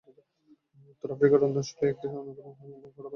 [0.91, 3.09] উত্তর আফ্রিকার রন্ধন শৈলীর একটি অন্যতম অংশ কড়া ভাজা খাবার।